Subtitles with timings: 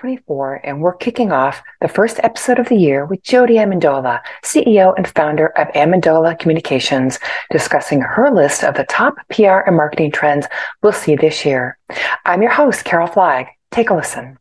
[0.00, 4.94] 2024, and we're kicking off the first episode of the year with Jodi Amendola, CEO
[4.96, 7.18] and founder of Amendola Communications,
[7.50, 10.46] discussing her list of the top PR and marketing trends
[10.82, 11.78] we'll see this year.
[12.24, 13.48] I'm your host, Carol Flagg.
[13.70, 14.38] Take a listen.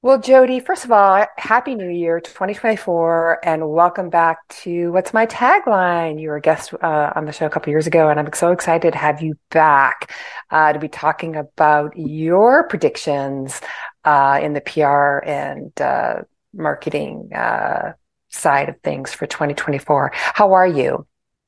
[0.00, 5.24] Well, Jodi, first of all, Happy New Year 2024, and welcome back to What's My
[5.24, 6.20] Tagline?
[6.20, 8.52] You were a guest uh, on the show a couple years ago, and I'm so
[8.52, 10.12] excited to have you back
[10.50, 13.62] uh, to be talking about your predictions
[14.04, 16.22] uh, in the PR and uh,
[16.52, 17.92] marketing uh,
[18.28, 20.10] side of things for 2024.
[20.14, 21.06] How are you?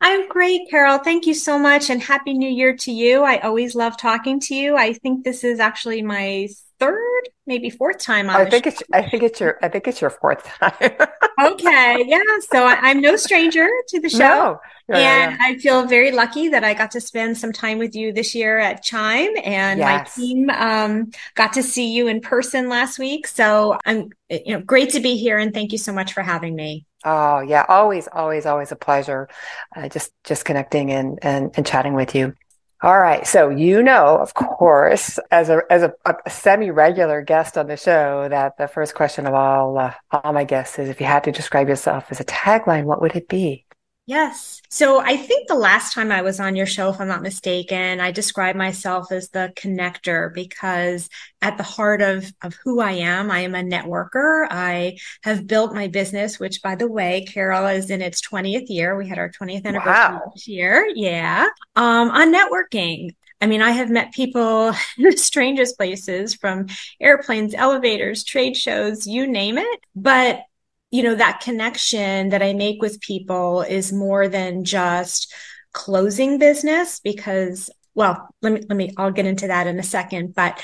[0.08, 0.98] I'm great, Carol.
[0.98, 3.24] Thank you so much, and Happy New Year to you.
[3.24, 4.76] I always love talking to you.
[4.76, 6.46] I think this is actually my
[6.78, 8.36] third, maybe fourth time on.
[8.36, 8.70] I think show.
[8.70, 8.82] it's.
[8.92, 9.58] I think it's your.
[9.64, 10.72] I think it's your fourth time.
[11.42, 12.20] okay, yeah.
[12.52, 14.96] So I, am no stranger to the show, no.
[14.96, 15.38] and.
[15.40, 18.58] I feel very lucky that I got to spend some time with you this year
[18.58, 20.16] at Chime, and yes.
[20.16, 23.26] my team um, got to see you in person last week.
[23.26, 26.54] So I'm, you know, great to be here, and thank you so much for having
[26.54, 26.86] me.
[27.08, 29.28] Oh yeah, always, always, always a pleasure.
[29.74, 32.34] Uh, just just connecting and, and and chatting with you.
[32.82, 33.24] All right.
[33.26, 38.28] So you know, of course, as a as a, a semi-regular guest on the show,
[38.28, 41.32] that the first question of all uh, all my guests is, if you had to
[41.32, 43.65] describe yourself as a tagline, what would it be?
[44.06, 44.62] Yes.
[44.70, 47.98] So I think the last time I was on your show, if I'm not mistaken,
[47.98, 51.08] I described myself as the connector because
[51.42, 54.46] at the heart of, of who I am, I am a networker.
[54.48, 58.96] I have built my business, which by the way, Carol is in its 20th year.
[58.96, 60.30] We had our 20th anniversary wow.
[60.32, 60.88] this year.
[60.94, 61.46] Yeah.
[61.74, 63.16] Um, on networking.
[63.40, 64.68] I mean, I have met people
[64.98, 66.66] in the strangest places from
[67.00, 69.80] airplanes, elevators, trade shows, you name it.
[69.96, 70.42] But
[70.90, 75.34] you know, that connection that I make with people is more than just
[75.72, 80.34] closing business because well, let me let me I'll get into that in a second,
[80.34, 80.62] but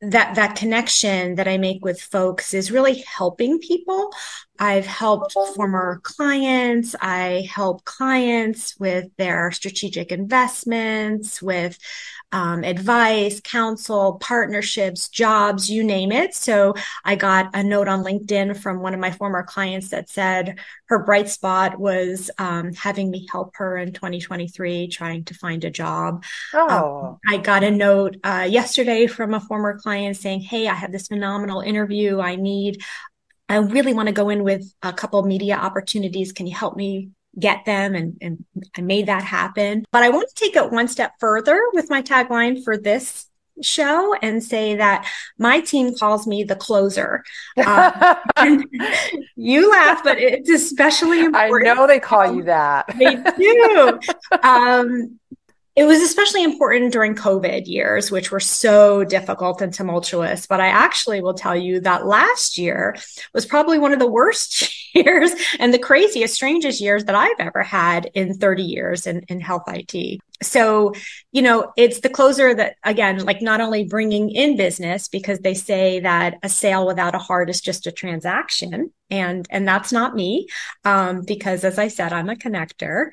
[0.00, 4.10] that that connection that I make with folks is really helping people.
[4.58, 6.94] I've helped former clients.
[7.00, 11.78] I help clients with their strategic investments, with
[12.32, 16.34] um, advice, counsel, partnerships, jobs, you name it.
[16.34, 16.74] So
[17.04, 21.04] I got a note on LinkedIn from one of my former clients that said her
[21.04, 26.24] bright spot was um, having me help her in 2023 trying to find a job.
[26.54, 27.02] Um, oh.
[27.02, 30.92] Um, I got a note uh, yesterday from a former client saying, Hey, I have
[30.92, 32.20] this phenomenal interview.
[32.20, 32.82] I need
[33.52, 36.32] I really want to go in with a couple media opportunities.
[36.32, 38.44] Can you help me get them and, and
[38.76, 39.84] I made that happen.
[39.90, 43.26] But I want to take it one step further with my tagline for this
[43.62, 45.06] show and say that
[45.38, 47.24] my team calls me the closer.
[48.36, 48.64] Um,
[49.36, 51.70] you laugh, but it's especially important.
[51.70, 52.86] I know they call you that.
[52.98, 54.00] they do.
[54.42, 55.20] Um,
[55.74, 60.46] it was especially important during COVID years, which were so difficult and tumultuous.
[60.46, 62.96] But I actually will tell you that last year
[63.32, 67.62] was probably one of the worst years and the craziest, strangest years that I've ever
[67.62, 70.20] had in 30 years in, in health IT.
[70.42, 70.92] So,
[71.30, 75.54] you know, it's the closer that, again, like not only bringing in business because they
[75.54, 78.92] say that a sale without a heart is just a transaction.
[79.08, 80.48] And, and that's not me.
[80.84, 83.10] Um, because as I said, I'm a connector,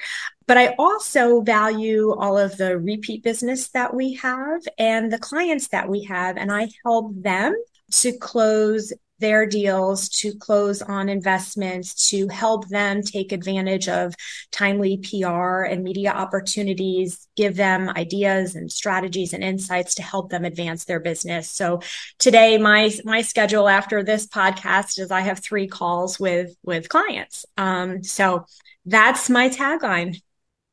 [0.49, 5.67] but I also value all of the repeat business that we have and the clients
[5.67, 6.37] that we have.
[6.37, 7.55] And I help them
[7.91, 14.15] to close their deals, to close on investments, to help them take advantage of
[14.49, 20.45] timely PR and media opportunities, give them ideas and strategies and insights to help them
[20.45, 21.47] advance their business.
[21.47, 21.81] So
[22.17, 27.45] today my my schedule after this podcast is I have three calls with with clients.
[27.55, 28.45] Um, so
[28.83, 30.19] that's my tagline.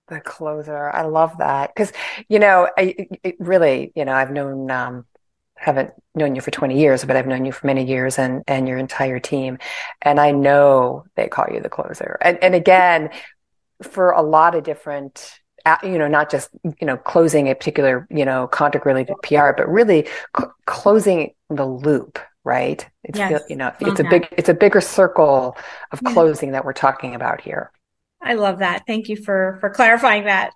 [0.09, 0.91] The closer.
[0.91, 1.75] I love that.
[1.75, 1.93] Cause,
[2.29, 3.09] you know, I
[3.39, 5.05] really, you know, I've known, um,
[5.57, 8.69] haven't known you for 20 years, but I've known you for many years and, and
[8.69, 9.59] your entire team.
[10.03, 12.19] And I know they call you the closer.
[12.21, 13.11] And, and again,
[13.83, 15.41] for a lot of different,
[15.83, 19.69] you know, not just, you know, closing a particular, you know, contract related PR, but
[19.69, 20.07] really
[20.37, 22.87] cl- closing the loop, right?
[23.03, 23.43] It's, yes.
[23.49, 25.57] you know, it's a big, it's a bigger circle
[25.91, 27.73] of closing that we're talking about here.
[28.27, 28.83] I love that.
[28.87, 30.53] Thank you for, for clarifying that.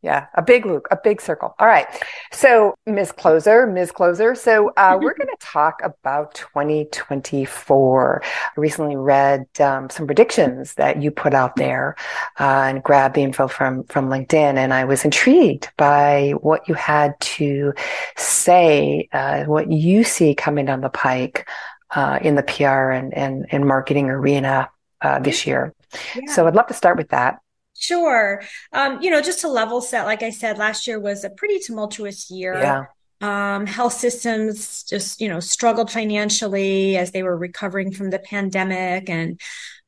[0.00, 1.56] Yeah, a big loop, a big circle.
[1.58, 1.86] All right.
[2.30, 3.10] So, Ms.
[3.10, 3.90] Closer, Ms.
[3.90, 4.36] Closer.
[4.36, 8.22] So, uh, we're going to talk about 2024.
[8.24, 11.96] I recently read um, some predictions that you put out there
[12.38, 14.56] uh, and grabbed the info from, from LinkedIn.
[14.56, 17.72] And I was intrigued by what you had to
[18.16, 21.48] say, uh, what you see coming down the pike
[21.90, 24.70] uh, in the PR and, and, and marketing arena
[25.00, 25.74] uh, this year.
[26.14, 26.32] Yeah.
[26.32, 27.38] So, I'd love to start with that.
[27.76, 28.42] Sure.
[28.72, 31.60] Um, you know, just to level set, like I said, last year was a pretty
[31.60, 32.54] tumultuous year.
[32.58, 32.84] Yeah.
[33.20, 39.08] um, health systems just, you know, struggled financially as they were recovering from the pandemic
[39.08, 39.40] and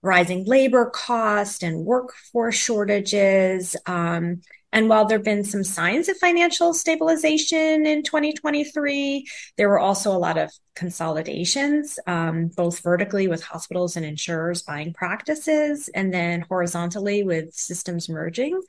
[0.03, 3.77] rising labor cost and workforce shortages.
[3.87, 4.41] Um,
[4.73, 9.27] and while there have been some signs of financial stabilization in 2023,
[9.57, 14.93] there were also a lot of consolidations, um, both vertically with hospitals and insurers buying
[14.93, 18.61] practices, and then horizontally with systems merging,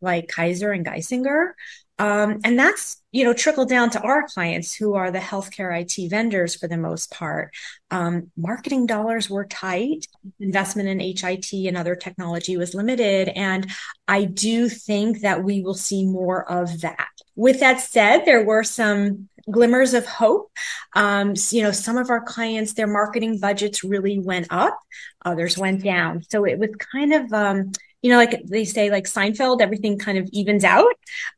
[0.00, 1.52] like Kaiser and Geisinger.
[1.98, 6.10] Um, and that's, you know, trickled down to our clients who are the healthcare IT
[6.10, 7.54] vendors for the most part.
[7.90, 10.06] Um, marketing dollars were tight.
[10.40, 13.28] Investment in HIT and other technology was limited.
[13.28, 13.70] And
[14.08, 17.08] I do think that we will see more of that.
[17.36, 20.50] With that said, there were some glimmers of hope.
[20.94, 24.78] Um, you know, some of our clients, their marketing budgets really went up,
[25.24, 26.22] others went down.
[26.30, 30.18] So it was kind of, um, you know, like they say, like Seinfeld, everything kind
[30.18, 30.92] of evens out.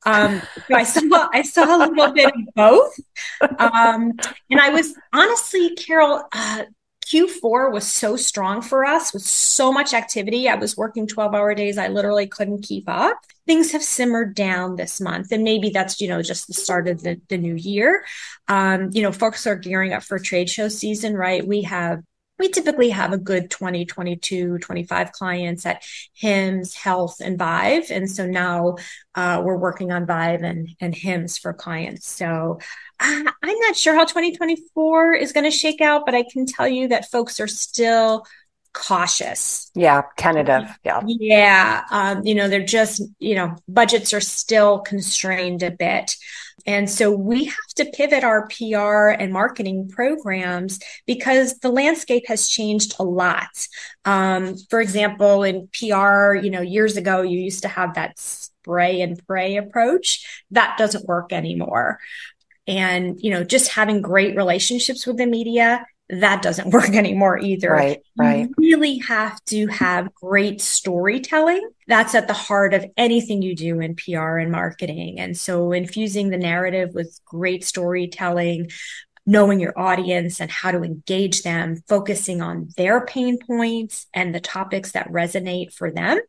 [0.07, 2.99] Um, so I saw, I saw a little bit of both.
[3.59, 4.13] Um,
[4.51, 6.65] and I was honestly, Carol, uh,
[7.07, 10.49] Q4 was so strong for us with so much activity.
[10.49, 11.77] I was working 12 hour days.
[11.77, 13.19] I literally couldn't keep up.
[13.47, 15.31] Things have simmered down this month.
[15.31, 18.05] And maybe that's, you know, just the start of the, the new year.
[18.49, 21.47] Um, you know, folks are gearing up for trade show season, right?
[21.47, 22.03] We have
[22.45, 25.83] we typically have a good 20, 22, 25 clients at
[26.21, 27.91] HIMSS, Health, and Vive.
[27.91, 28.77] And so now
[29.15, 32.07] uh, we're working on Vive and, and HIMSS for clients.
[32.07, 32.59] So
[33.01, 36.69] uh, I'm not sure how 2024 is going to shake out, but I can tell
[36.69, 38.27] you that folks are still
[38.75, 39.71] cautious.
[39.75, 40.69] Yeah, tentative.
[40.85, 41.01] Yeah.
[41.07, 41.85] Yeah.
[41.91, 46.15] Um, you know, they're just, you know, budgets are still constrained a bit.
[46.67, 52.49] And so we have to pivot our PR and marketing programs because the landscape has
[52.49, 53.69] changed a lot.
[54.05, 59.01] Um, for example, in PR, you know, years ago, you used to have that spray
[59.03, 60.45] and pray approach.
[60.51, 61.99] That doesn't work anymore.
[62.67, 67.71] And, you know, just having great relationships with the media that doesn't work anymore either.
[67.71, 68.49] Right, right.
[68.49, 71.69] You really have to have great storytelling.
[71.87, 75.19] That's at the heart of anything you do in PR and marketing.
[75.19, 78.71] And so infusing the narrative with great storytelling,
[79.27, 84.41] knowing your audience and how to engage them, focusing on their pain points and the
[84.41, 86.21] topics that resonate for them,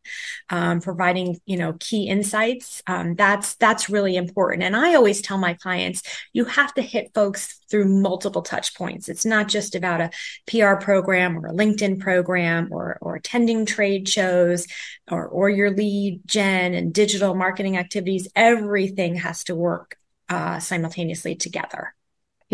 [0.50, 2.81] um, providing you know key insights.
[2.88, 4.63] Um, that's that's really important.
[4.63, 9.09] And I always tell my clients, you have to hit folks through multiple touch points.
[9.09, 10.12] It's not just about a
[10.47, 14.68] PR program or a LinkedIn program or or attending trade shows
[15.12, 18.30] or or your lead gen and digital marketing activities.
[18.36, 19.97] Everything has to work
[20.30, 21.94] uh, simultaneously together.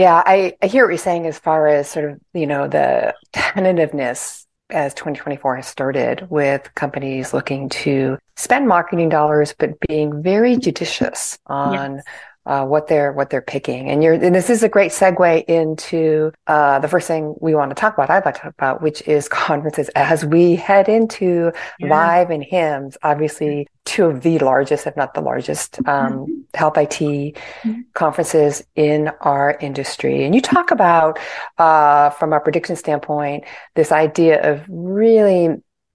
[0.01, 3.13] Yeah, I, I hear what you're saying as far as sort of, you know, the
[3.33, 10.57] tentativeness as 2024 has started with companies looking to spend marketing dollars, but being very
[10.57, 12.03] judicious on yes
[12.45, 13.89] uh, what they're what they're picking.
[13.89, 17.69] And you're and this is a great segue into uh, the first thing we want
[17.71, 18.09] to talk about.
[18.09, 21.88] I'd like to talk about, which is conferences as we head into yeah.
[21.88, 22.98] Vive and HIMSS.
[23.03, 26.40] Obviously, two of the largest, if not the largest, um, mm-hmm.
[26.53, 27.81] Health IT mm-hmm.
[27.93, 30.25] conferences in our industry.
[30.25, 31.20] And you talk about,
[31.58, 35.50] uh, from a prediction standpoint, this idea of really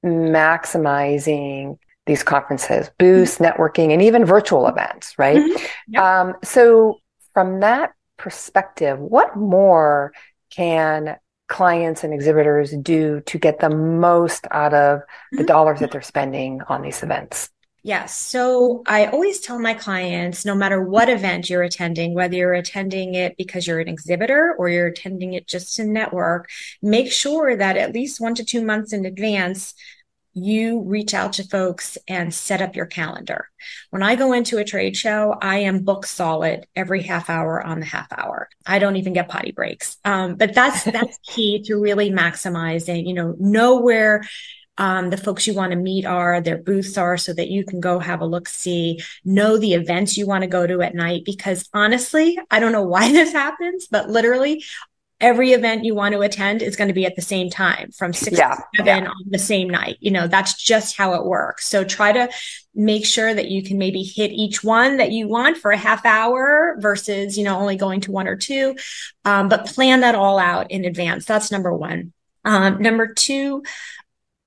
[0.05, 3.45] maximizing these conferences, booths, mm-hmm.
[3.45, 5.39] networking, and even virtual events, right?
[5.39, 5.65] Mm-hmm.
[5.89, 6.03] Yep.
[6.03, 6.99] Um, so,
[7.35, 10.13] from that perspective, what more
[10.51, 11.17] can
[11.49, 15.01] clients and exhibitors do to get the most out of
[15.33, 15.47] the mm-hmm.
[15.47, 17.51] dollars that they're spending on these events?
[17.87, 18.17] Yes.
[18.17, 23.15] So I always tell my clients no matter what event you're attending, whether you're attending
[23.15, 26.49] it because you're an exhibitor or you're attending it just to network,
[26.83, 29.73] make sure that at least one to two months in advance,
[30.35, 33.49] you reach out to folks and set up your calendar.
[33.91, 37.79] When I go into a trade show, I am book solid every half hour on
[37.79, 38.49] the half hour.
[38.67, 39.97] I don't even get potty breaks.
[40.05, 44.25] Um, but that's, that's key to really maximizing, you know, know where
[44.79, 47.81] um, the folks you want to meet are, their booths are, so that you can
[47.81, 51.25] go have a look see, know the events you want to go to at night.
[51.25, 54.65] Because honestly, I don't know why this happens, but literally
[55.21, 58.13] every event you want to attend is going to be at the same time from
[58.13, 59.11] six yeah, to seven yeah.
[59.11, 59.97] on the same night.
[60.01, 61.67] You know, that's just how it works.
[61.67, 62.29] So try to
[62.75, 66.05] make sure that you can maybe hit each one that you want for a half
[66.05, 68.77] hour versus, you know, only going to one or two.
[69.25, 71.25] Um, but plan that all out in advance.
[71.25, 72.13] That's number one.
[72.45, 73.65] Um, number two,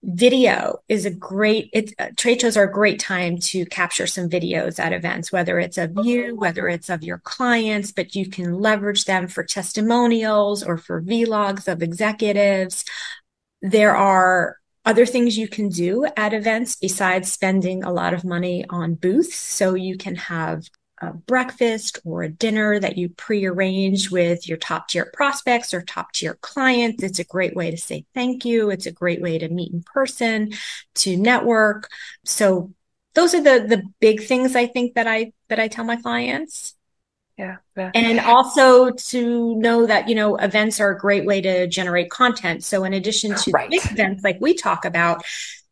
[0.01, 4.29] video is a great it, uh, trade shows are a great time to capture some
[4.29, 8.59] videos at events whether it's of you whether it's of your clients but you can
[8.59, 12.85] leverage them for testimonials or for vlogs of executives.
[13.61, 18.65] There are other things you can do at events besides spending a lot of money
[18.69, 20.69] on booths so you can have
[21.01, 26.11] a breakfast or a dinner that you pre-arrange with your top tier prospects or top
[26.11, 27.03] tier clients.
[27.03, 28.69] It's a great way to say thank you.
[28.69, 30.51] It's a great way to meet in person,
[30.95, 31.89] to network.
[32.25, 32.73] So
[33.15, 36.75] those are the the big things I think that I that I tell my clients.
[37.37, 37.91] Yeah, yeah.
[37.95, 42.65] And also to know that, you know, events are a great way to generate content.
[42.65, 43.69] So in addition to right.
[43.69, 45.23] big events like we talk about,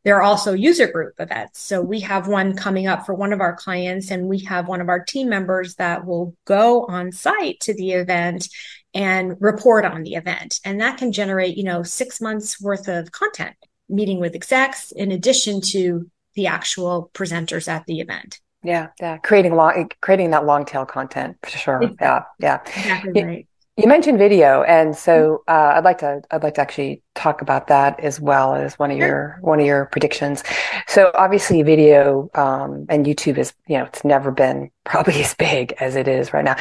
[0.03, 1.59] there are also user group events.
[1.59, 4.81] So we have one coming up for one of our clients, and we have one
[4.81, 8.47] of our team members that will go on site to the event
[8.93, 10.59] and report on the event.
[10.63, 13.55] And that can generate, you know, six months worth of content,
[13.89, 18.39] meeting with execs in addition to the actual presenters at the event.
[18.63, 21.81] Yeah, yeah, creating long, creating that long tail content for sure.
[21.81, 21.97] Exactly.
[22.01, 22.61] Yeah, yeah.
[22.65, 23.47] Exactly right.
[23.77, 25.53] You mentioned video, and so mm-hmm.
[25.53, 28.89] uh, I'd like to I'd like to actually talk about that as well as one
[28.89, 30.43] of your one of your predictions.
[30.87, 35.73] So obviously, video um, and YouTube is you know it's never been probably as big
[35.73, 36.55] as it is right now.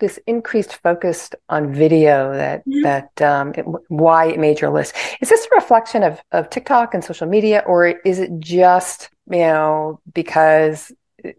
[0.00, 2.82] This increased focus on video that mm-hmm.
[2.82, 6.92] that um, it, why it made your list is this a reflection of of TikTok
[6.92, 10.92] and social media, or is it just you know because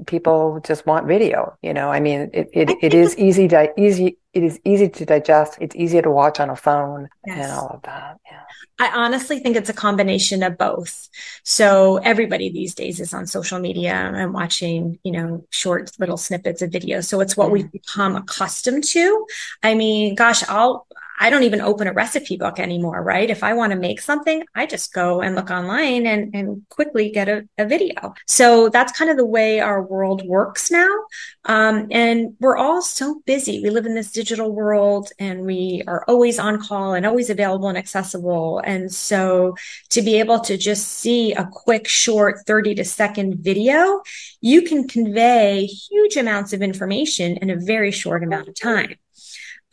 [0.06, 1.90] people just want video you know?
[1.90, 5.58] I mean it, it, it is easy to easy it is easy to digest.
[5.60, 7.38] It's easy to watch on a phone yes.
[7.38, 8.40] and all of that yeah.
[8.80, 11.10] I honestly think it's a combination of both.
[11.44, 16.62] So everybody these days is on social media and watching you know short little snippets
[16.62, 17.02] of video.
[17.02, 17.54] So it's what mm.
[17.54, 19.26] we've become accustomed to.
[19.64, 20.88] I mean gosh i'll
[21.22, 23.30] I don't even open a recipe book anymore, right?
[23.30, 27.12] If I want to make something, I just go and look online and, and quickly
[27.12, 28.16] get a, a video.
[28.26, 30.90] So that's kind of the way our world works now.
[31.46, 33.62] Um, and we're all so busy.
[33.62, 37.70] We live in this digital world and we are always on call and always available
[37.70, 38.60] and accessible.
[38.66, 39.56] And so
[39.90, 44.02] to be able to just see a quick, short 30 to second video,
[44.42, 48.96] you can convey huge amounts of information in a very short amount of time.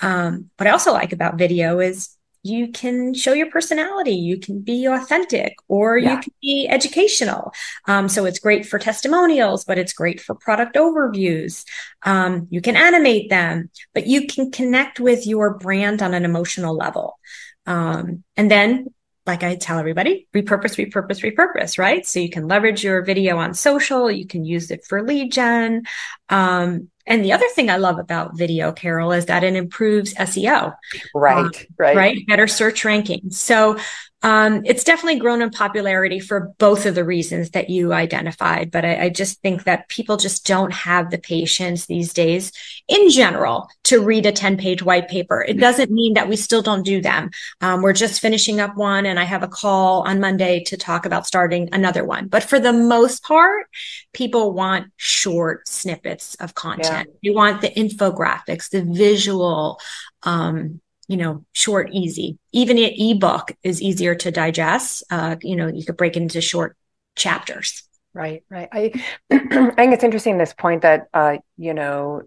[0.01, 4.61] Um, what I also like about video is you can show your personality, you can
[4.61, 6.15] be authentic, or yeah.
[6.15, 7.53] you can be educational.
[7.87, 11.65] Um, so it's great for testimonials, but it's great for product overviews.
[12.05, 16.77] Um, you can animate them, but you can connect with your brand on an emotional
[16.77, 17.19] level.
[17.67, 18.95] Um, and then
[19.29, 22.05] like I tell everybody, repurpose, repurpose, repurpose, right?
[22.05, 25.85] So you can leverage your video on social, you can use it for lead gen.
[26.29, 30.75] Um, and the other thing I love about video, Carol, is that it improves SEO.
[31.15, 31.97] Right, um, right.
[31.97, 32.27] Right.
[32.27, 33.31] Better search ranking.
[33.31, 33.79] So
[34.23, 38.73] um, it's definitely grown in popularity for both of the reasons that you identified.
[38.73, 42.51] But I, I, just think that people just don't have the patience these days
[42.89, 45.45] in general to read a 10 page white paper.
[45.47, 47.31] It doesn't mean that we still don't do them.
[47.61, 51.07] Um, we're just finishing up one and I have a call on Monday to talk
[51.07, 52.27] about starting another one.
[52.27, 53.67] But for the most part,
[54.13, 57.09] people want short snippets of content.
[57.23, 57.31] Yeah.
[57.31, 59.79] They want the infographics, the visual,
[60.25, 62.39] um, you know, short, easy.
[62.53, 65.03] Even an ebook is easier to digest.
[65.11, 66.77] Uh, you know, you could break it into short
[67.17, 67.83] chapters.
[68.15, 68.69] Right, right.
[68.71, 68.93] I,
[69.31, 72.23] I think it's interesting this point that uh, you know,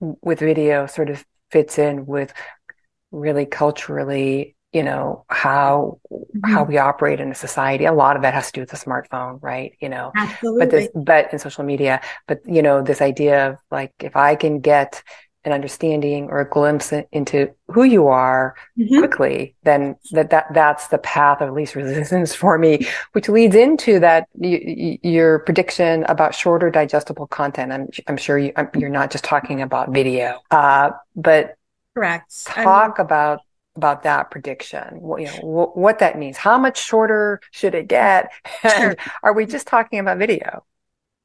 [0.00, 2.32] with video sort of fits in with
[3.10, 6.50] really culturally, you know, how mm-hmm.
[6.50, 7.84] how we operate in a society.
[7.84, 9.76] A lot of that has to do with the smartphone, right?
[9.80, 10.60] You know, Absolutely.
[10.60, 14.34] but this, but in social media, but you know, this idea of like if I
[14.34, 15.02] can get
[15.44, 18.98] an understanding or a glimpse into who you are mm-hmm.
[18.98, 24.00] quickly, then that, that that's the path of least resistance for me, which leads into
[24.00, 27.72] that y- your prediction about shorter digestible content.
[27.72, 31.56] I'm I'm sure you I'm, you're not just talking about video, uh, but
[31.94, 32.44] correct.
[32.46, 33.40] Talk um, about
[33.76, 35.00] about that prediction.
[35.00, 36.36] What, you know, what, what that means.
[36.36, 38.30] How much shorter should it get?
[38.62, 38.96] And sure.
[39.22, 40.64] are we just talking about video?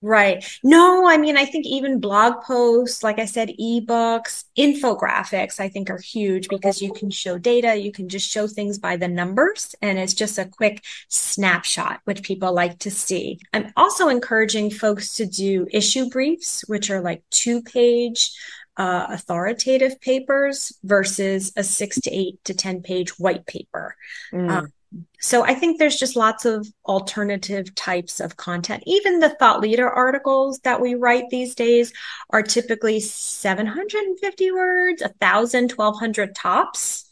[0.02, 0.46] Right.
[0.64, 5.90] No, I mean, I think even blog posts, like I said, ebooks, infographics, I think
[5.90, 9.76] are huge because you can show data, you can just show things by the numbers,
[9.82, 13.40] and it's just a quick snapshot, which people like to see.
[13.52, 18.32] I'm also encouraging folks to do issue briefs, which are like two page
[18.78, 23.98] uh, authoritative papers versus a six to eight to 10 page white paper.
[24.32, 24.50] Mm.
[24.50, 24.74] Um,
[25.20, 28.84] so I think there's just lots of alternative types of content.
[28.86, 31.94] Even the thought leader articles that we write these days
[32.32, 37.06] are typically 750 words, 1,000, 1,200 tops.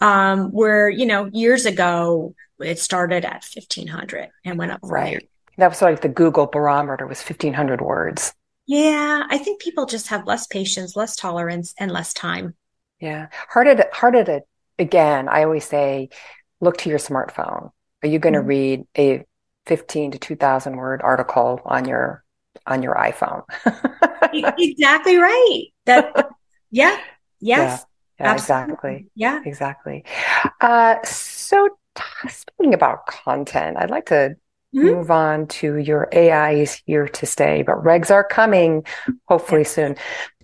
[0.00, 5.20] Um, where, you know, years ago, it started at 1,500 and went up right.
[5.20, 5.28] There.
[5.58, 8.34] That was like the Google barometer was 1,500 words.
[8.66, 12.54] Yeah, I think people just have less patience, less tolerance, and less time.
[13.00, 13.28] Yeah.
[13.48, 14.42] Harder hard at it
[14.78, 16.10] again, I always say,
[16.62, 17.70] look to your smartphone.
[18.02, 18.48] Are you going to mm-hmm.
[18.48, 19.24] read a
[19.66, 22.24] 15 to 2000 word article on your
[22.66, 23.44] on your iPhone.
[24.32, 25.64] exactly right.
[25.86, 26.28] That
[26.70, 26.98] yeah.
[27.44, 27.84] Yes.
[28.20, 29.10] Yeah, yeah exactly.
[29.16, 29.42] Yeah.
[29.44, 30.04] Exactly.
[30.60, 34.36] Uh, so t- speaking about content, I'd like to
[34.74, 34.86] Mm-hmm.
[34.86, 38.86] move on to your AI is here to stay, but regs are coming
[39.28, 39.96] hopefully soon.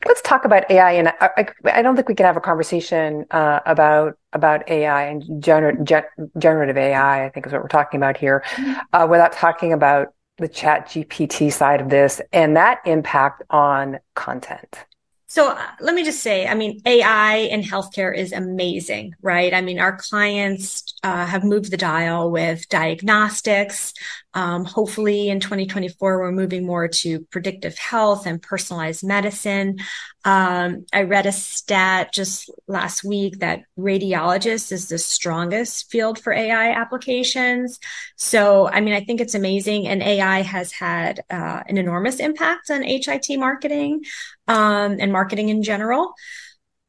[0.04, 3.25] Let's talk about AI, and I, I, I don't think we can have a conversation
[3.30, 7.25] uh, about about AI and gener- ge- generative AI.
[7.25, 8.75] I think is what we're talking about here, mm-hmm.
[8.92, 14.85] uh, without talking about the Chat GPT side of this and that impact on content.
[15.26, 19.52] So uh, let me just say, I mean, AI in healthcare is amazing, right?
[19.52, 23.93] I mean, our clients uh, have moved the dial with diagnostics.
[24.35, 29.78] Um, hopefully in 2024, we're moving more to predictive health and personalized medicine.
[30.25, 36.33] Um, I read a stat just last week that radiologist is the strongest field for
[36.33, 37.78] AI applications.
[38.17, 42.71] So, I mean, I think it's amazing and AI has had uh, an enormous impact
[42.71, 44.02] on HIT marketing
[44.47, 46.14] um, and marketing in general.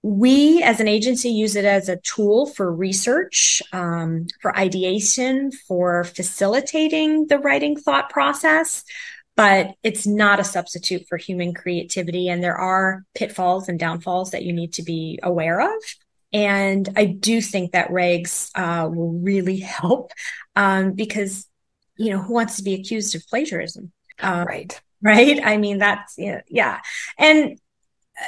[0.02, 6.06] We as an agency use it as a tool for research, um, for ideation, for
[6.06, 8.84] facilitating the writing thought process,
[9.36, 12.30] but it's not a substitute for human creativity.
[12.30, 15.82] And there are pitfalls and downfalls that you need to be aware of.
[16.32, 20.12] And I do think that regs uh, will really help
[20.56, 21.48] um, because,
[21.98, 23.92] you know, who wants to be accused of plagiarism?
[24.22, 25.40] Um, right right?
[25.44, 26.80] I mean, that's, know, yeah.
[27.18, 27.60] And,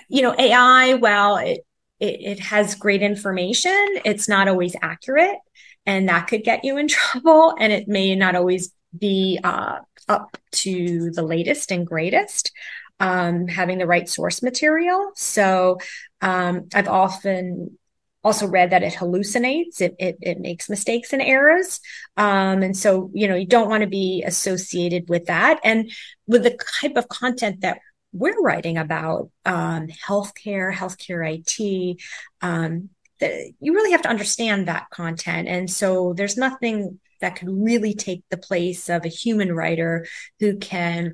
[0.09, 1.65] you know, AI, well, it,
[1.99, 3.85] it, it has great information.
[4.05, 5.37] It's not always accurate
[5.85, 7.55] and that could get you in trouble.
[7.59, 12.51] And it may not always be uh, up to the latest and greatest.
[12.99, 15.09] Um, having the right source material.
[15.15, 15.79] So
[16.21, 17.79] um, I've often
[18.23, 21.79] also read that it hallucinates it, it, it makes mistakes and errors
[22.17, 25.91] um, and so you know you don't want to be associated with that and
[26.27, 27.79] with the type of content that
[28.13, 31.97] we're writing about um, healthcare healthcare it
[32.41, 37.49] um, the, you really have to understand that content and so there's nothing that could
[37.49, 40.05] really take the place of a human writer
[40.39, 41.13] who can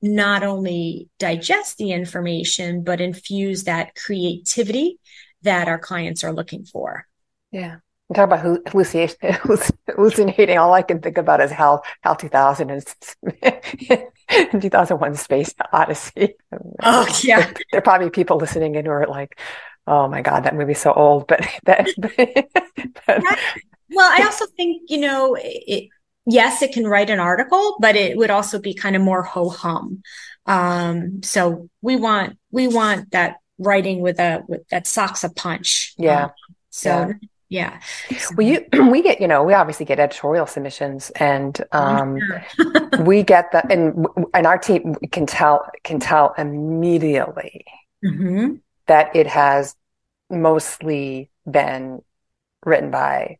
[0.00, 4.98] not only digest the information but infuse that creativity
[5.42, 7.06] that our clients are looking for.
[7.50, 7.76] Yeah.
[8.08, 8.40] You talk about
[9.94, 10.58] hallucinating.
[10.58, 12.84] All I can think about is HAL, HAL 2000 and
[14.52, 16.34] 2001 Space Odyssey.
[16.82, 17.50] Oh, yeah.
[17.72, 19.38] There, are probably people listening in who are like,
[19.86, 21.26] oh my God, that movie's so old.
[21.26, 21.88] But that,
[23.06, 23.24] but,
[23.90, 25.88] well, I also think, you know, it,
[26.26, 29.48] yes, it can write an article, but it would also be kind of more ho
[29.48, 30.02] hum.
[30.46, 35.94] Um, so we want, we want that writing with a with that socks a punch.
[35.98, 36.24] Yeah.
[36.24, 36.30] Um,
[36.70, 37.12] so yeah.
[37.48, 37.80] Yeah.
[38.36, 42.18] Well, you we get you know we obviously get editorial submissions and um,
[43.00, 47.64] we get the and and our team can tell can tell immediately
[48.04, 48.54] mm-hmm.
[48.86, 49.74] that it has
[50.30, 52.02] mostly been
[52.64, 53.38] written by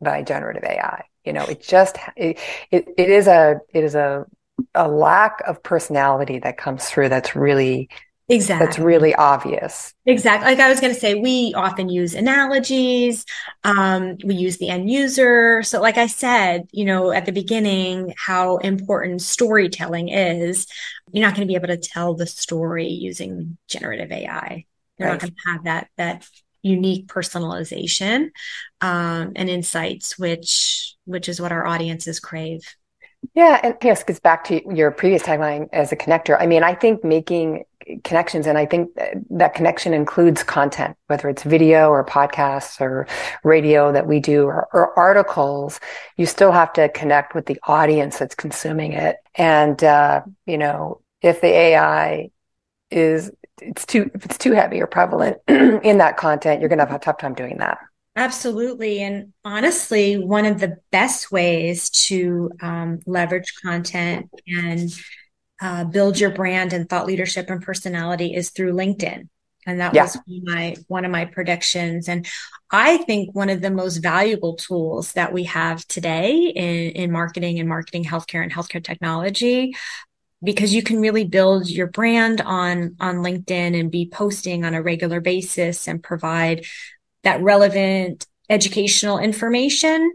[0.00, 1.04] by generative AI.
[1.24, 2.38] You know, it just it,
[2.70, 4.26] it, it is a it is a
[4.74, 7.88] a lack of personality that comes through that's really
[8.30, 8.64] Exactly.
[8.64, 9.92] That's really obvious.
[10.06, 10.50] Exactly.
[10.50, 13.26] Like I was going to say, we often use analogies.
[13.64, 15.64] Um, we use the end user.
[15.64, 20.68] So, like I said, you know, at the beginning, how important storytelling is.
[21.12, 24.64] You're not going to be able to tell the story using generative AI.
[24.96, 25.14] You're right.
[25.14, 26.28] not going to have that that
[26.62, 28.30] unique personalization
[28.80, 32.76] um, and insights, which which is what our audiences crave.
[33.34, 36.36] Yeah, and yes, gets back to your previous tagline as a connector.
[36.40, 37.64] I mean, I think making
[38.04, 38.46] connections.
[38.46, 38.90] And I think
[39.30, 43.06] that connection includes content, whether it's video or podcasts or
[43.44, 45.80] radio that we do or, or articles.
[46.16, 49.16] You still have to connect with the audience that's consuming it.
[49.34, 52.30] And, uh, you know, if the AI
[52.90, 56.86] is, it's too, if it's too heavy or prevalent in that content, you're going to
[56.86, 57.78] have a tough time doing that.
[58.16, 59.00] Absolutely.
[59.00, 64.90] And honestly, one of the best ways to um, leverage content and
[65.60, 69.28] uh, build your brand and thought leadership and personality is through LinkedIn.
[69.66, 70.04] And that yeah.
[70.04, 72.08] was my one of my predictions.
[72.08, 72.26] And
[72.70, 77.58] I think one of the most valuable tools that we have today in, in marketing
[77.58, 79.74] and marketing healthcare and healthcare technology
[80.42, 84.82] because you can really build your brand on on LinkedIn and be posting on a
[84.82, 86.64] regular basis and provide
[87.22, 90.12] that relevant educational information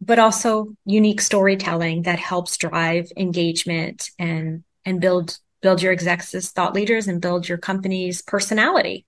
[0.00, 6.50] but also unique storytelling that helps drive engagement and and build build your execs as
[6.50, 9.06] thought leaders and build your company's personality.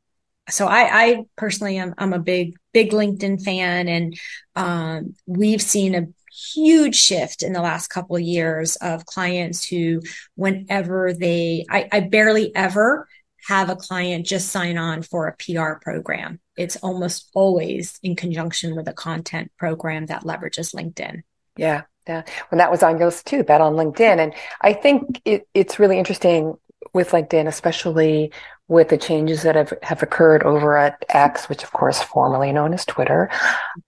[0.50, 4.18] So I, I personally am I'm a big big LinkedIn fan, and
[4.56, 6.06] um, we've seen a
[6.54, 10.00] huge shift in the last couple of years of clients who,
[10.34, 13.06] whenever they, I, I barely ever
[13.46, 16.40] have a client just sign on for a PR program.
[16.56, 21.22] It's almost always in conjunction with a content program that leverages LinkedIn.
[21.56, 21.82] Yeah.
[22.06, 22.22] Yeah.
[22.50, 24.18] Well, that was on your list too, bet on LinkedIn.
[24.18, 26.54] And I think it, it's really interesting
[26.92, 28.32] with LinkedIn, especially
[28.68, 32.74] with the changes that have, have occurred over at X, which of course formerly known
[32.74, 33.30] as Twitter,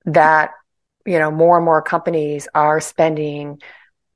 [0.05, 0.51] that,
[1.05, 3.61] you know, more and more companies are spending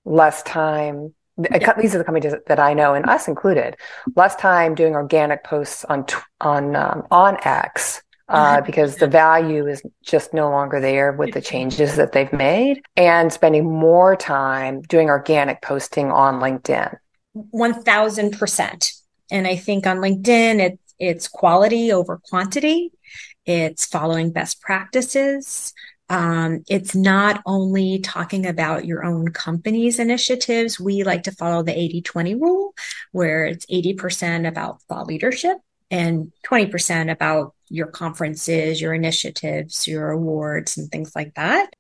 [0.05, 1.15] less time
[1.51, 1.73] yeah.
[1.81, 3.77] these are the companies that I know, and us included,
[4.17, 6.05] less time doing organic posts on
[6.41, 11.41] on um, on X uh, because the value is just no longer there with the
[11.41, 16.97] changes that they've made, and spending more time doing organic posting on LinkedIn.
[17.33, 18.93] One thousand percent,
[19.31, 22.93] and I think on LinkedIn, it, it's quality over quantity.
[23.47, 25.73] It's following best practices.
[26.11, 30.81] Um, it's not only talking about your own company's initiatives.
[30.81, 32.75] We like to follow the 80 20 rule,
[33.13, 35.59] where it's 80% about thought leadership
[35.91, 41.71] and 20% about your conferences, your initiatives, your awards, and things like that.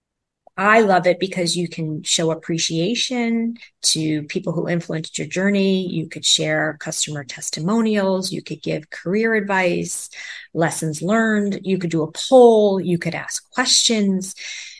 [0.59, 5.87] I love it because you can show appreciation to people who influenced your journey.
[5.87, 8.33] You could share customer testimonials.
[8.33, 10.11] You could give career advice,
[10.53, 11.61] lessons learned.
[11.63, 12.81] You could do a poll.
[12.81, 14.35] You could ask questions.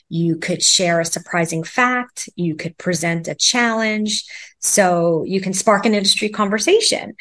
[0.09, 2.29] You could share a surprising fact.
[2.35, 4.25] You could present a challenge.
[4.59, 7.15] So you can spark an industry conversation.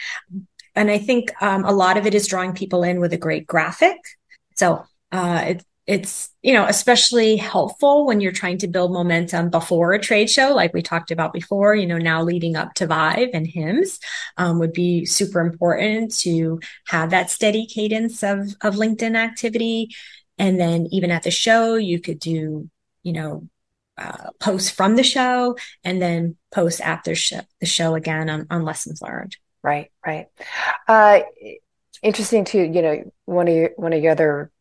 [0.78, 3.48] And I think um, a lot of it is drawing people in with a great
[3.48, 3.98] graphic.
[4.56, 9.94] So uh, it, it's you know especially helpful when you're trying to build momentum before
[9.94, 13.30] a trade show like we talked about before you know now leading up to vive
[13.34, 14.00] and HIMSS
[14.36, 19.96] um, would be super important to have that steady cadence of of linkedin activity
[20.38, 22.70] and then even at the show you could do
[23.04, 23.48] you know
[23.98, 28.66] uh, posts from the show and then post after sh- the show again on, on
[28.66, 29.38] lessons learned
[29.68, 30.28] right right
[30.88, 31.20] uh,
[32.02, 34.52] interesting too you know one of your one of your other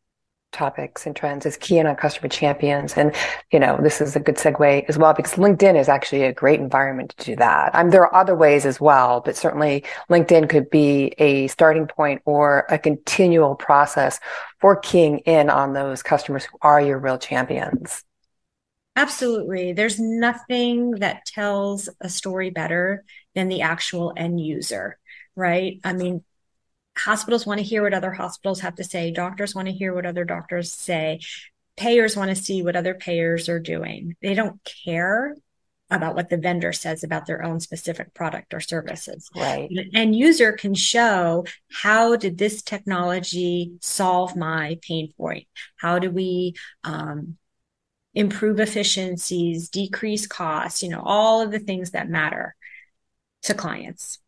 [0.56, 2.94] topics and trends is key in on customer champions.
[2.94, 3.14] And,
[3.52, 6.60] you know, this is a good segue as well because LinkedIn is actually a great
[6.60, 7.90] environment to do that.
[7.90, 12.66] There are other ways as well, but certainly LinkedIn could be a starting point or
[12.70, 14.18] a continual process
[14.60, 18.02] for keying in on those customers who are your real champions.
[18.96, 19.74] Absolutely.
[19.74, 23.04] There's nothing that tells a story better
[23.36, 24.98] than the actual end user,
[25.36, 25.78] right?
[25.84, 26.24] I mean,
[26.98, 29.12] hospitals want to hear what other hospitals have to say.
[29.12, 31.20] Doctors want to hear what other doctors say.
[31.76, 34.16] Payers want to see what other payers are doing.
[34.22, 35.36] They don't care
[35.90, 39.28] about what the vendor says about their own specific product or services.
[39.36, 39.70] Right.
[39.94, 45.46] And user can show how did this technology solve my pain point?
[45.76, 47.36] How do we um,
[48.16, 52.56] improve efficiencies decrease costs you know all of the things that matter
[53.46, 54.18] to clients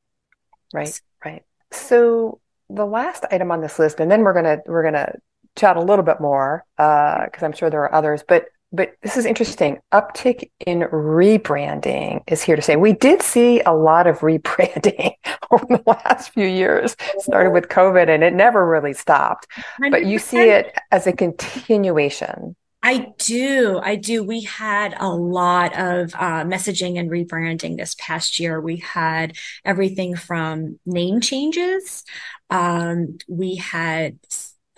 [0.73, 5.13] right right so the last item on this list, and then we're gonna we're gonna
[5.57, 8.23] chat a little bit more because uh, I'm sure there are others.
[8.27, 9.79] But but this is interesting.
[9.93, 12.77] Uptick in rebranding is here to say.
[12.77, 15.15] We did see a lot of rebranding
[15.51, 16.97] over the last few years.
[17.19, 19.47] started with COVID, and it never really stopped.
[19.81, 19.91] 100%.
[19.91, 22.57] But you see it as a continuation.
[22.83, 23.81] I do.
[23.83, 24.23] I do.
[24.23, 28.61] We had a lot of uh, messaging and rebranding this past year.
[28.61, 32.05] We had everything from name changes.
[32.51, 34.19] Um, we had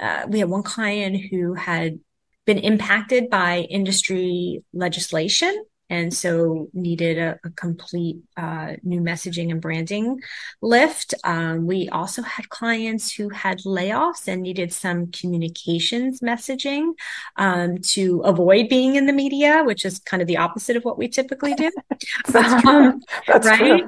[0.00, 2.00] uh, we had one client who had
[2.46, 9.60] been impacted by industry legislation and so needed a, a complete uh, new messaging and
[9.60, 10.20] branding
[10.62, 11.14] lift.
[11.24, 16.92] Um, we also had clients who had layoffs and needed some communications messaging
[17.36, 20.96] um, to avoid being in the media, which is kind of the opposite of what
[20.96, 21.70] we typically do.
[22.28, 23.84] That's um, That's right.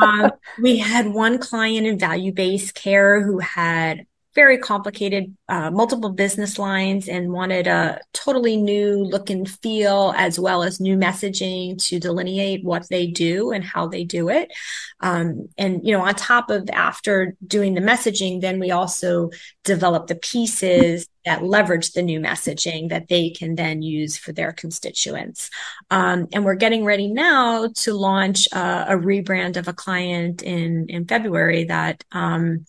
[0.00, 0.30] um,
[0.62, 6.58] we had one client in value based care who had very complicated, uh, multiple business
[6.58, 12.00] lines and wanted a totally new look and feel as well as new messaging to
[12.00, 14.52] delineate what they do and how they do it.
[15.00, 19.30] Um, and, you know, on top of after doing the messaging, then we also
[19.62, 24.52] develop the pieces that leverage the new messaging that they can then use for their
[24.52, 25.48] constituents.
[25.90, 30.86] Um, and we're getting ready now to launch uh, a rebrand of a client in,
[30.88, 32.66] in February that, um,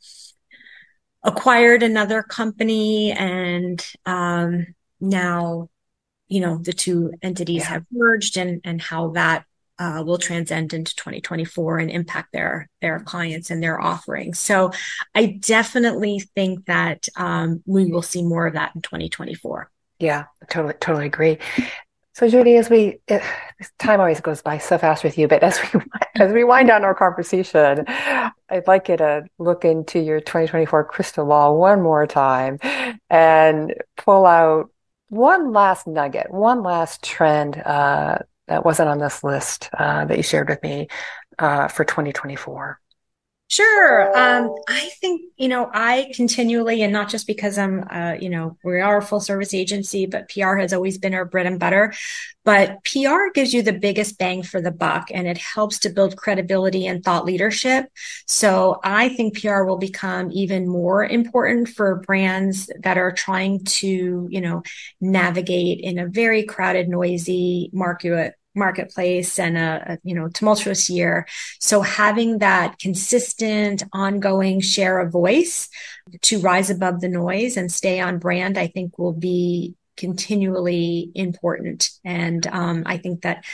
[1.26, 4.68] acquired another company and um,
[5.02, 5.68] now
[6.28, 7.70] you know the two entities yeah.
[7.70, 9.46] have merged and and how that
[9.78, 14.40] uh, will transcend into 2024 and impact their their clients and their offerings.
[14.40, 14.72] So
[15.14, 19.70] I definitely think that um, we will see more of that in 2024.
[20.00, 21.40] Yeah, totally, totally agree.
[22.15, 23.21] So, Jodi, as we it,
[23.78, 25.82] time always goes by so fast with you, but as we
[26.15, 31.25] as we wind down our conversation, I'd like you to look into your 2024 crystal
[31.25, 32.60] ball one more time
[33.10, 34.69] and pull out
[35.10, 40.23] one last nugget, one last trend uh, that wasn't on this list uh, that you
[40.23, 40.88] shared with me
[41.38, 42.80] uh, for 2024.
[43.48, 44.10] Sure.
[44.18, 48.58] Um, I think, you know, I continually, and not just because I'm, uh, you know,
[48.64, 51.94] we are a full service agency, but PR has always been our bread and butter.
[52.44, 56.18] But PR gives you the biggest bang for the buck and it helps to build
[56.18, 57.86] credibility and thought leadership.
[58.28, 64.28] So I think PR will become even more important for brands that are trying to,
[64.30, 64.64] you know,
[65.00, 71.28] navigate in a very crowded, noisy market marketplace and a, a, you know tumultuous year.
[71.60, 75.70] So having that consistent ongoing share of voice
[76.22, 81.89] to rise above the noise and stay on brand i think will be continually important.
[82.04, 83.46] And um, i think that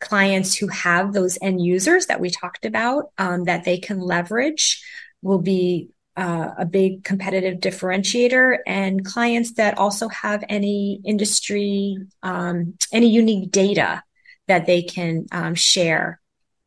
[0.00, 4.82] clients who have those end users that we talked about um, that they can leverage
[5.22, 8.58] will be uh, a big competitive differentiator.
[8.66, 14.02] And clients that also have any industry um, any unique data
[14.48, 16.20] that they can um, share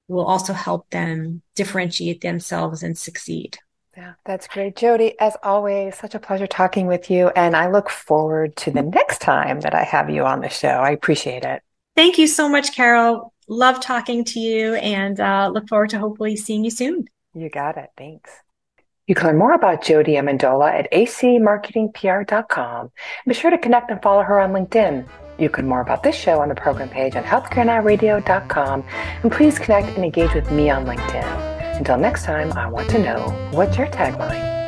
[0.07, 3.57] will also help them differentiate themselves and succeed.
[3.95, 4.75] Yeah, that's great.
[4.75, 7.27] Jodi, as always, such a pleasure talking with you.
[7.29, 10.67] And I look forward to the next time that I have you on the show.
[10.67, 11.61] I appreciate it.
[11.95, 13.33] Thank you so much, Carol.
[13.49, 17.09] Love talking to you and uh, look forward to hopefully seeing you soon.
[17.33, 17.89] You got it.
[17.97, 18.31] Thanks.
[19.07, 22.91] You can learn more about Jodi Amendola at acmarketingpr.com.
[23.27, 25.05] Be sure to connect and follow her on LinkedIn.
[25.41, 28.83] You can more about this show on the program page on healthcarenowradio.com.
[29.23, 31.77] And please connect and engage with me on LinkedIn.
[31.79, 34.60] Until next time, I want to know what's your tagline?